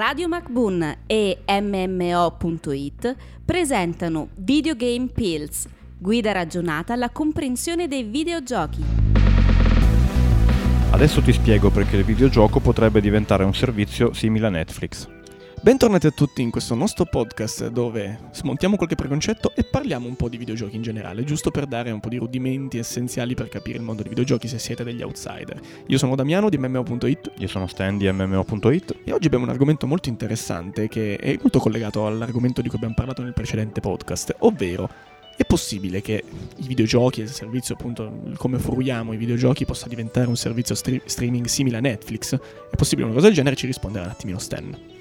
Radio 0.00 0.28
MacBoon 0.28 0.96
e 1.06 1.40
MMO.it 1.46 3.16
presentano 3.44 4.28
Videogame 4.36 5.08
Pills, 5.08 5.68
guida 5.98 6.32
ragionata 6.32 6.94
alla 6.94 7.10
comprensione 7.10 7.86
dei 7.86 8.04
videogiochi. 8.04 8.82
Adesso 10.92 11.20
ti 11.20 11.34
spiego 11.34 11.68
perché 11.68 11.98
il 11.98 12.04
videogioco 12.04 12.60
potrebbe 12.60 13.02
diventare 13.02 13.44
un 13.44 13.52
servizio 13.52 14.14
simile 14.14 14.46
a 14.46 14.50
Netflix. 14.50 15.19
Bentornati 15.62 16.06
a 16.06 16.10
tutti 16.10 16.40
in 16.40 16.50
questo 16.50 16.74
nostro 16.74 17.04
podcast 17.04 17.68
dove 17.68 18.18
smontiamo 18.32 18.76
qualche 18.76 18.94
preconcetto 18.94 19.52
e 19.54 19.62
parliamo 19.62 20.06
un 20.06 20.16
po' 20.16 20.30
di 20.30 20.38
videogiochi 20.38 20.76
in 20.76 20.80
generale, 20.80 21.22
giusto 21.22 21.50
per 21.50 21.66
dare 21.66 21.90
un 21.90 22.00
po' 22.00 22.08
di 22.08 22.16
rudimenti 22.16 22.78
essenziali 22.78 23.34
per 23.34 23.50
capire 23.50 23.76
il 23.76 23.84
mondo 23.84 24.00
dei 24.00 24.08
videogiochi 24.08 24.48
se 24.48 24.58
siete 24.58 24.84
degli 24.84 25.02
outsider. 25.02 25.60
Io 25.88 25.98
sono 25.98 26.14
Damiano 26.14 26.48
di 26.48 26.56
MMO.it 26.56 27.32
Io 27.36 27.46
sono 27.46 27.66
Stan 27.66 27.98
di 27.98 28.10
MMO.it 28.10 29.00
e 29.04 29.12
oggi 29.12 29.26
abbiamo 29.26 29.44
un 29.44 29.50
argomento 29.50 29.86
molto 29.86 30.08
interessante 30.08 30.88
che 30.88 31.16
è 31.16 31.36
molto 31.38 31.58
collegato 31.58 32.06
all'argomento 32.06 32.62
di 32.62 32.68
cui 32.68 32.78
abbiamo 32.78 32.94
parlato 32.94 33.20
nel 33.20 33.34
precedente 33.34 33.80
podcast, 33.80 34.34
ovvero 34.38 34.88
è 35.36 35.44
possibile 35.44 36.00
che 36.00 36.24
i 36.56 36.66
videogiochi, 36.66 37.20
il 37.20 37.28
servizio 37.28 37.74
appunto, 37.74 38.22
come 38.38 38.58
fruiamo 38.58 39.12
i 39.12 39.18
videogiochi 39.18 39.66
possa 39.66 39.88
diventare 39.88 40.26
un 40.26 40.36
servizio 40.36 40.74
stre- 40.74 41.02
streaming 41.04 41.44
simile 41.44 41.76
a 41.76 41.80
Netflix? 41.80 42.34
È 42.34 42.76
possibile 42.76 43.04
una 43.04 43.14
cosa 43.14 43.26
del 43.26 43.36
genere? 43.36 43.56
Ci 43.56 43.66
risponderà 43.66 44.06
un 44.06 44.10
attimino 44.10 44.38
Stan. 44.38 44.99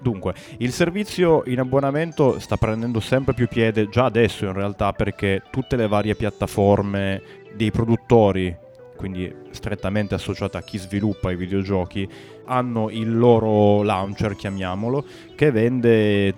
Dunque, 0.00 0.34
il 0.58 0.72
servizio 0.72 1.42
in 1.46 1.60
abbonamento 1.60 2.38
sta 2.38 2.56
prendendo 2.56 3.00
sempre 3.00 3.34
più 3.34 3.48
piede 3.48 3.88
già 3.88 4.06
adesso 4.06 4.46
in 4.46 4.54
realtà 4.54 4.92
perché 4.92 5.42
tutte 5.50 5.76
le 5.76 5.88
varie 5.88 6.14
piattaforme 6.14 7.22
dei 7.54 7.70
produttori, 7.70 8.56
quindi 8.96 9.32
strettamente 9.50 10.14
associate 10.14 10.56
a 10.56 10.62
chi 10.62 10.78
sviluppa 10.78 11.30
i 11.30 11.36
videogiochi, 11.36 12.08
hanno 12.46 12.88
il 12.88 13.16
loro 13.16 13.82
launcher, 13.82 14.34
chiamiamolo, 14.34 15.04
che 15.34 15.50
vende 15.50 16.34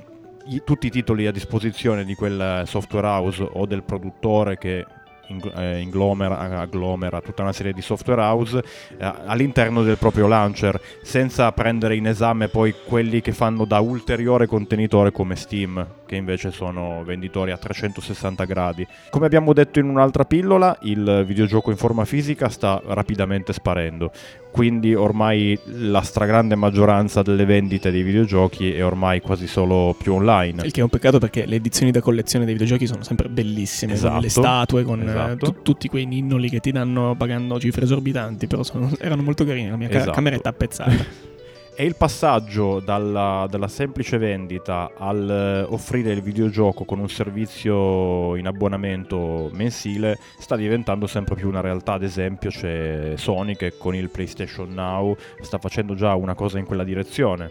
tutti 0.64 0.88
i 0.88 0.90
titoli 0.90 1.28
a 1.28 1.32
disposizione 1.32 2.04
di 2.04 2.16
quel 2.16 2.64
software 2.66 3.06
house 3.06 3.48
o 3.48 3.64
del 3.64 3.84
produttore 3.84 4.58
che 4.58 4.84
inglomera, 5.28 6.38
agglomera 6.38 7.20
tutta 7.20 7.42
una 7.42 7.52
serie 7.52 7.72
di 7.72 7.82
software 7.82 8.20
house 8.20 8.62
eh, 8.98 9.12
all'interno 9.26 9.82
del 9.82 9.96
proprio 9.96 10.26
launcher 10.26 10.80
senza 11.02 11.50
prendere 11.52 11.96
in 11.96 12.06
esame 12.06 12.48
poi 12.48 12.74
quelli 12.86 13.20
che 13.20 13.32
fanno 13.32 13.64
da 13.64 13.80
ulteriore 13.80 14.46
contenitore 14.46 15.12
come 15.12 15.36
Steam 15.36 15.86
che 16.12 16.18
invece 16.18 16.50
sono 16.50 17.02
venditori 17.04 17.52
a 17.52 17.56
360 17.56 18.44
gradi. 18.44 18.86
Come 19.08 19.24
abbiamo 19.24 19.54
detto 19.54 19.78
in 19.78 19.88
un'altra 19.88 20.26
pillola 20.26 20.76
il 20.82 21.24
videogioco 21.26 21.70
in 21.70 21.78
forma 21.78 22.04
fisica 22.04 22.50
sta 22.50 22.82
rapidamente 22.84 23.54
sparendo. 23.54 24.12
Quindi 24.50 24.94
ormai 24.94 25.58
la 25.64 26.02
stragrande 26.02 26.54
maggioranza 26.54 27.22
delle 27.22 27.46
vendite 27.46 27.90
dei 27.90 28.02
videogiochi 28.02 28.74
è 28.74 28.84
ormai 28.84 29.22
quasi 29.22 29.46
solo 29.46 29.96
più 29.98 30.12
online. 30.12 30.66
Il 30.66 30.72
che 30.72 30.80
è 30.80 30.82
un 30.82 30.90
peccato 30.90 31.18
perché 31.18 31.46
le 31.46 31.56
edizioni 31.56 31.90
da 31.90 32.02
collezione 32.02 32.44
dei 32.44 32.52
videogiochi 32.52 32.86
sono 32.86 33.02
sempre 33.02 33.30
bellissime, 33.30 33.98
con 33.98 34.20
le 34.20 34.26
Esatto, 34.26 34.42
statue, 34.42 34.82
con 34.82 35.00
eh, 35.00 35.11
esatto. 35.12 35.52
tu- 35.52 35.62
tutti 35.62 35.88
quei 35.88 36.06
ninnoli 36.06 36.48
che 36.48 36.60
ti 36.60 36.72
danno 36.72 37.14
pagando 37.16 37.58
cifre 37.60 37.84
esorbitanti, 37.84 38.46
però 38.46 38.62
sono- 38.62 38.90
erano 38.98 39.22
molto 39.22 39.44
carini, 39.44 39.70
la 39.70 39.76
mia 39.76 39.88
ca- 39.88 39.96
Esatto. 39.98 40.12
cameretta 40.12 40.48
appezzata. 40.48 40.90
E 41.74 41.86
il 41.86 41.96
passaggio 41.96 42.80
dalla, 42.80 43.46
dalla 43.48 43.66
semplice 43.66 44.18
vendita 44.18 44.90
al 44.94 45.64
eh, 45.66 45.72
offrire 45.72 46.12
il 46.12 46.20
videogioco 46.20 46.84
con 46.84 46.98
un 46.98 47.08
servizio 47.08 48.36
in 48.36 48.46
abbonamento 48.46 49.48
mensile 49.54 50.18
sta 50.38 50.54
diventando 50.54 51.06
sempre 51.06 51.34
più 51.34 51.48
una 51.48 51.62
realtà. 51.62 51.94
Ad 51.94 52.02
esempio 52.02 52.50
c'è 52.50 53.14
Sony 53.16 53.56
che 53.56 53.78
con 53.78 53.94
il 53.94 54.10
PlayStation 54.10 54.70
Now 54.74 55.16
sta 55.40 55.56
facendo 55.56 55.94
già 55.94 56.14
una 56.14 56.34
cosa 56.34 56.58
in 56.58 56.66
quella 56.66 56.84
direzione 56.84 57.50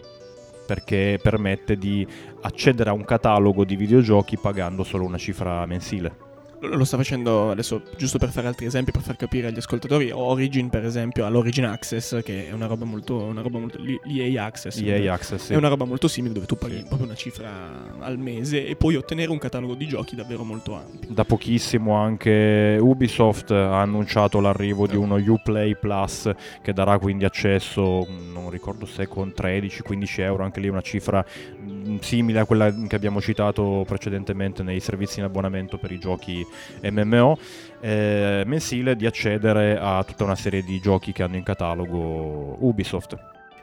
perché 0.68 1.20
permette 1.22 1.76
di 1.76 2.06
accedere 2.42 2.92
a 2.92 2.94
un 2.94 3.04
catalogo 3.04 3.66
di 3.66 3.76
videogiochi 3.76 4.38
pagando 4.38 4.84
solo 4.84 5.04
una 5.04 5.18
cifra 5.18 5.66
mensile. 5.66 6.30
Lo 6.64 6.84
sta 6.84 6.96
facendo 6.96 7.50
adesso, 7.50 7.82
giusto 7.98 8.20
per 8.20 8.30
fare 8.30 8.46
altri 8.48 8.68
esempi, 8.68 8.92
per 8.92 9.02
far 9.02 9.16
capire 9.16 9.48
agli 9.48 9.58
ascoltatori. 9.58 10.12
Origin, 10.12 10.70
per 10.70 10.86
esempio, 10.86 11.26
ha 11.26 11.30
l'Origin 11.30 11.66
Access, 11.66 12.22
che 12.22 12.48
è 12.50 12.52
una 12.52 12.68
roba 12.68 12.86
molto. 12.86 13.16
Una 13.18 13.42
roba 13.42 13.58
molto 13.58 13.80
l'EA 13.80 14.46
Access. 14.46 14.80
EA 14.80 15.12
Access 15.12 15.46
sì. 15.46 15.54
È 15.54 15.56
una 15.56 15.70
roba 15.70 15.86
molto 15.86 16.08
simile 16.08 16.34
dove 16.36 16.46
tu 16.46 16.56
paghi 16.56 16.78
Sì. 16.78 16.84
proprio 16.84 17.08
una 17.08 17.16
cifra 17.16 17.50
al 18.00 18.20
mese 18.20 18.66
e 18.66 18.76
puoi 18.76 18.96
ottenere 18.96 19.32
un 19.32 19.40
catalogo 19.40 19.74
di 19.74 19.88
giochi 19.88 20.16
davvero 20.16 20.44
molto 20.44 20.76
ampio. 20.76 21.10
Da 21.12 21.26
pochissimo 21.26 21.96
anche 21.96 22.78
Ubisoft 22.80 23.50
ha 23.52 23.82
annunciato 23.82 24.40
l'arrivo 24.40 24.86
di 24.86 24.96
uno 24.96 25.16
Uplay 25.16 25.76
Plus 25.76 26.30
che 26.62 26.74
darà 26.74 27.00
quindi 27.00 27.26
accesso, 27.26 28.08
non 28.32 28.50
ricordo 28.52 28.86
se 28.86 29.08
con 29.08 29.34
13-15 29.36 30.22
euro, 30.22 30.44
anche 30.44 30.60
lì 30.60 30.68
una 30.68 30.82
cifra 30.82 31.26
simile 32.02 32.40
a 32.40 32.46
quella 32.46 32.74
che 32.88 32.96
abbiamo 32.96 33.22
citato 33.22 33.84
precedentemente 33.88 34.64
nei 34.64 34.80
servizi 34.80 35.20
in 35.20 35.26
abbonamento 35.26 35.78
per 35.78 35.92
i 35.92 36.00
giochi 36.00 36.46
MMO, 36.84 37.38
eh, 37.80 38.44
mensile 38.46 38.96
di 38.96 39.06
accedere 39.06 39.78
a 39.80 40.04
tutta 40.04 40.24
una 40.24 40.36
serie 40.36 40.64
di 40.64 40.80
giochi 40.80 41.12
che 41.12 41.24
hanno 41.24 41.36
in 41.36 41.44
catalogo 41.44 42.58
Ubisoft. 42.60 43.14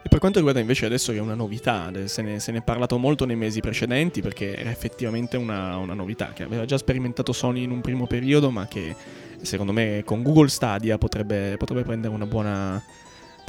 E 0.01 0.07
per 0.07 0.19
quanto 0.19 0.37
riguarda 0.37 0.61
invece 0.61 0.85
adesso 0.85 1.11
che 1.11 1.17
è 1.17 1.21
una 1.21 1.33
novità, 1.33 1.91
se 2.05 2.21
ne, 2.21 2.39
se 2.39 2.53
ne 2.53 2.59
è 2.59 2.61
parlato 2.61 2.97
molto 2.97 3.25
nei 3.25 3.35
mesi 3.35 3.59
precedenti 3.59 4.21
perché 4.21 4.55
era 4.55 4.71
effettivamente 4.71 5.35
una, 5.35 5.75
una 5.75 5.93
novità 5.93 6.31
che 6.33 6.43
aveva 6.43 6.63
già 6.63 6.77
sperimentato 6.77 7.33
Sony 7.33 7.63
in 7.63 7.71
un 7.71 7.81
primo 7.81 8.07
periodo, 8.07 8.49
ma 8.49 8.65
che 8.65 8.95
secondo 9.41 9.73
me 9.73 10.03
con 10.05 10.23
Google 10.23 10.47
Stadia 10.47 10.97
potrebbe, 10.97 11.55
potrebbe 11.57 11.83
prendere 11.83 12.13
una 12.13 12.25
buona. 12.25 12.81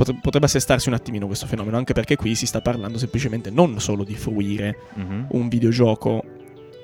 Potre- 0.05 0.19
Potrebbe 0.21 0.47
assestarsi 0.47 0.89
un 0.89 0.95
attimino 0.95 1.27
questo 1.27 1.47
fenomeno, 1.47 1.77
anche 1.77 1.93
perché 1.93 2.17
qui 2.17 2.35
si 2.35 2.47
sta 2.47 2.61
parlando 2.61 2.97
semplicemente 2.99 3.51
non 3.51 3.79
solo 3.81 4.03
di 4.05 4.15
fruire 4.15 4.77
Mhm. 4.95 5.27
un 5.33 5.49
videogioco 5.49 6.25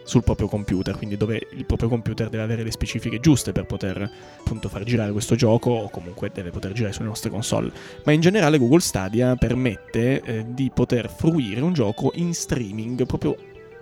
sul 0.04 0.22
proprio 0.22 0.46
computer, 0.46 0.96
quindi 0.96 1.16
dove 1.16 1.40
il 1.56 1.64
proprio 1.66 1.88
computer 1.88 2.28
deve 2.28 2.42
avere 2.44 2.62
le 2.62 2.70
specifiche 2.70 3.18
giuste 3.18 3.50
per 3.52 3.64
poter 3.66 4.08
appunto 4.38 4.68
far 4.68 4.84
girare 4.84 5.10
questo 5.10 5.34
gioco 5.34 5.70
o 5.70 5.90
comunque 5.90 6.30
deve 6.32 6.50
poter 6.50 6.72
girare 6.72 6.92
sulle 6.92 7.08
nostre 7.08 7.28
console, 7.30 7.72
ma 8.04 8.12
in 8.12 8.20
generale 8.20 8.58
Google 8.58 8.78
Stadia 8.80 9.34
permette 9.34 10.20
eh, 10.22 10.44
di 10.48 10.70
poter 10.72 11.08
fruire 11.10 11.60
un 11.60 11.72
gioco 11.72 12.12
in 12.16 12.32
streaming 12.34 13.04
proprio 13.04 13.34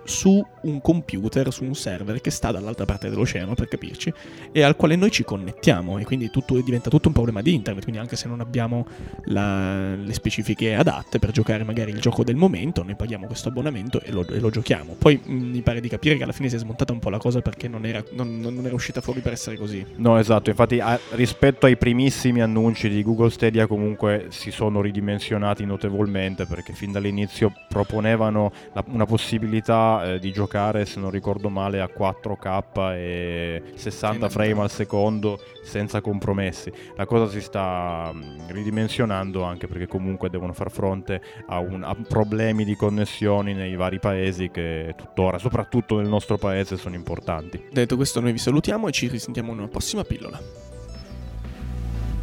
su 0.05 0.43
un 0.61 0.81
computer, 0.81 1.51
su 1.51 1.63
un 1.63 1.75
server 1.75 2.21
che 2.21 2.31
sta 2.31 2.51
dall'altra 2.51 2.85
parte 2.85 3.09
dell'oceano, 3.09 3.53
per 3.55 3.67
capirci, 3.67 4.13
e 4.51 4.61
al 4.61 4.75
quale 4.75 4.95
noi 4.95 5.11
ci 5.11 5.23
connettiamo 5.23 5.97
e 5.97 6.05
quindi 6.05 6.29
tutto, 6.29 6.59
diventa 6.61 6.89
tutto 6.89 7.07
un 7.07 7.13
problema 7.13 7.41
di 7.41 7.53
internet, 7.53 7.83
quindi 7.83 7.99
anche 8.01 8.15
se 8.15 8.27
non 8.27 8.39
abbiamo 8.39 8.85
la- 9.25 9.95
le 9.95 10.13
specifiche 10.13 10.75
adatte 10.75 11.19
per 11.19 11.31
giocare 11.31 11.63
magari 11.63 11.91
il 11.91 11.99
gioco 11.99 12.23
del 12.23 12.35
momento, 12.35 12.83
noi 12.83 12.95
paghiamo 12.95 13.25
questo 13.27 13.49
abbonamento 13.49 14.01
e 14.01 14.11
lo, 14.11 14.25
e 14.27 14.39
lo 14.39 14.49
giochiamo. 14.49 14.95
Poi 14.97 15.19
mh, 15.23 15.33
mi 15.33 15.61
pare 15.61 15.81
di 15.81 15.87
capire 15.89 16.15
che 16.17 16.23
alla 16.23 16.31
fine 16.31 16.49
si 16.49 16.55
è 16.55 16.59
smontata 16.59 16.93
un 16.93 16.99
po' 16.99 17.09
la 17.09 17.17
cosa 17.17 17.41
perché 17.41 17.67
non 17.67 17.85
era, 17.85 18.03
non- 18.13 18.39
non 18.39 18.65
era 18.65 18.73
uscita 18.75 19.01
fuori 19.01 19.19
per 19.21 19.33
essere 19.33 19.57
così. 19.57 19.85
No, 19.97 20.17
esatto, 20.19 20.49
infatti 20.49 20.79
a- 20.79 20.99
rispetto 21.11 21.65
ai 21.65 21.77
primissimi 21.77 22.41
annunci 22.41 22.89
di 22.89 23.01
Google 23.03 23.29
Stadia 23.29 23.67
comunque 23.67 24.27
si 24.29 24.51
sono 24.51 24.81
ridimensionati 24.81 25.65
notevolmente 25.65 26.45
perché 26.45 26.73
fin 26.73 26.91
dall'inizio 26.91 27.51
proponevano 27.67 28.51
la- 28.73 28.83
una 28.87 29.05
possibilità 29.05 29.94
eh, 30.03 30.19
di 30.19 30.31
giocare, 30.31 30.85
se 30.85 30.99
non 30.99 31.09
ricordo 31.09 31.49
male, 31.49 31.79
a 31.81 31.89
4K 31.95 32.93
e 32.95 33.61
60 33.75 34.27
Sì, 34.27 34.33
frame 34.33 34.61
al 34.61 34.71
secondo 34.71 35.39
senza 35.63 36.01
compromessi. 36.01 36.71
La 36.95 37.05
cosa 37.05 37.29
si 37.31 37.41
sta 37.41 38.11
mm, 38.13 38.47
ridimensionando 38.47 39.43
anche 39.43 39.67
perché 39.67 39.87
comunque 39.87 40.29
devono 40.29 40.53
far 40.53 40.71
fronte 40.71 41.21
a, 41.47 41.59
un- 41.59 41.83
a 41.83 41.95
problemi 42.07 42.65
di 42.65 42.75
connessioni 42.75 43.53
nei 43.53 43.75
vari 43.75 43.99
paesi 43.99 44.49
che 44.49 44.93
tuttora, 44.97 45.37
soprattutto 45.37 45.97
nel 45.97 46.07
nostro 46.07 46.37
paese, 46.37 46.77
sono 46.77 46.95
importanti. 46.95 47.63
Detto 47.71 47.95
questo 47.95 48.19
noi 48.19 48.31
vi 48.31 48.37
salutiamo 48.37 48.87
e 48.87 48.91
ci 48.91 49.07
risentiamo 49.07 49.51
in 49.51 49.59
una 49.59 49.67
prossima 49.67 50.03
pillola. 50.03 50.39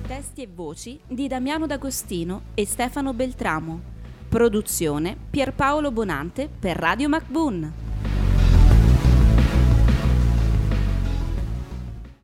Testi 0.07 0.43
e 0.43 0.49
voci 0.53 1.01
di 1.07 1.27
Damiano 1.27 1.67
D'Agostino 1.67 2.43
e 2.55 2.67
Stefano 2.67 3.15
Beltramo. 3.15 3.92
Produzione 4.33 5.15
Pierpaolo 5.29 5.91
Bonante 5.91 6.49
per 6.49 6.79
Radio 6.79 7.07
MacBoon. 7.07 7.82